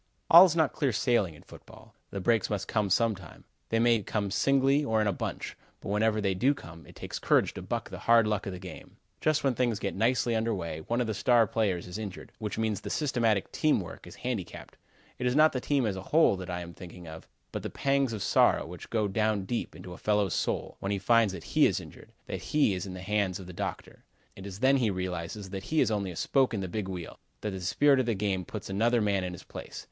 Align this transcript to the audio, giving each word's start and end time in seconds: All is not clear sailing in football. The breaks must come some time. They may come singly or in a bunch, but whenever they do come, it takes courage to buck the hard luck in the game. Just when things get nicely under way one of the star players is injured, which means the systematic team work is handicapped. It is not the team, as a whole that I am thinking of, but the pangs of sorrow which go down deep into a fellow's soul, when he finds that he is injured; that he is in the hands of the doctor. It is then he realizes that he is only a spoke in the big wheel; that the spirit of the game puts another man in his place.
All 0.31 0.45
is 0.45 0.55
not 0.55 0.73
clear 0.73 0.91
sailing 0.91 1.35
in 1.35 1.43
football. 1.43 1.93
The 2.09 2.19
breaks 2.19 2.49
must 2.49 2.67
come 2.67 2.89
some 2.89 3.13
time. 3.15 3.43
They 3.69 3.77
may 3.77 4.01
come 4.01 4.31
singly 4.31 4.83
or 4.83 4.99
in 4.99 5.05
a 5.05 5.13
bunch, 5.13 5.55
but 5.79 5.89
whenever 5.89 6.19
they 6.19 6.33
do 6.33 6.55
come, 6.55 6.87
it 6.87 6.95
takes 6.95 7.19
courage 7.19 7.53
to 7.53 7.61
buck 7.61 7.91
the 7.91 7.99
hard 7.99 8.25
luck 8.25 8.47
in 8.47 8.53
the 8.53 8.57
game. 8.57 8.97
Just 9.19 9.43
when 9.43 9.53
things 9.53 9.77
get 9.77 9.93
nicely 9.93 10.35
under 10.35 10.55
way 10.55 10.79
one 10.87 11.01
of 11.01 11.05
the 11.05 11.13
star 11.13 11.45
players 11.45 11.85
is 11.85 11.99
injured, 11.99 12.31
which 12.39 12.57
means 12.57 12.81
the 12.81 12.89
systematic 12.89 13.51
team 13.51 13.79
work 13.79 14.07
is 14.07 14.15
handicapped. 14.25 14.75
It 15.19 15.27
is 15.27 15.35
not 15.35 15.53
the 15.53 15.61
team, 15.61 15.85
as 15.85 15.95
a 15.95 16.01
whole 16.09 16.35
that 16.37 16.49
I 16.49 16.61
am 16.61 16.73
thinking 16.73 17.07
of, 17.07 17.27
but 17.51 17.61
the 17.61 17.69
pangs 17.69 18.11
of 18.11 18.23
sorrow 18.23 18.65
which 18.65 18.89
go 18.89 19.07
down 19.07 19.45
deep 19.45 19.75
into 19.75 19.93
a 19.93 19.99
fellow's 19.99 20.33
soul, 20.33 20.77
when 20.79 20.91
he 20.91 20.97
finds 20.97 21.31
that 21.33 21.43
he 21.43 21.67
is 21.67 21.79
injured; 21.79 22.11
that 22.25 22.41
he 22.41 22.73
is 22.73 22.87
in 22.87 22.95
the 22.95 23.01
hands 23.03 23.39
of 23.39 23.45
the 23.45 23.53
doctor. 23.53 24.03
It 24.35 24.47
is 24.47 24.61
then 24.61 24.77
he 24.77 24.89
realizes 24.89 25.51
that 25.51 25.65
he 25.65 25.79
is 25.79 25.91
only 25.91 26.09
a 26.09 26.15
spoke 26.15 26.55
in 26.55 26.61
the 26.61 26.67
big 26.67 26.87
wheel; 26.87 27.19
that 27.41 27.51
the 27.51 27.61
spirit 27.61 27.99
of 27.99 28.07
the 28.07 28.15
game 28.15 28.45
puts 28.45 28.67
another 28.67 28.99
man 28.99 29.23
in 29.23 29.33
his 29.33 29.43
place. 29.43 29.79